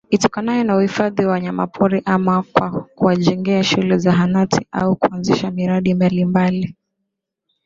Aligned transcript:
itokanayo 0.09 0.63
na 0.63 0.75
uhifadhi 0.77 1.25
wa 1.25 1.31
wanyamapori 1.31 2.01
ama 2.05 2.43
kwa 2.43 2.69
kuwajengea 2.71 3.63
shule 3.63 3.97
zahanati 3.97 4.67
au 4.71 4.95
kuanzisha 4.95 5.51
miradi 5.51 5.93
mbalimbali 5.93 6.75